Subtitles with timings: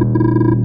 [0.00, 0.50] you